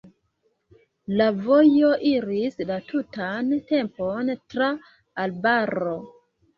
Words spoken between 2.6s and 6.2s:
la tutan tempon tra arbaro.